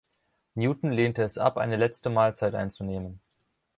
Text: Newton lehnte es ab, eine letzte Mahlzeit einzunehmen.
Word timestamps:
Newton 0.55 0.91
lehnte 0.93 1.21
es 1.21 1.37
ab, 1.37 1.57
eine 1.59 1.75
letzte 1.77 2.09
Mahlzeit 2.09 2.55
einzunehmen. 2.55 3.19